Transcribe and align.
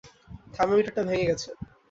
থার্মোমিটারটা 0.53 1.01
ভেঙে 1.07 1.29
গেছে! 1.29 1.49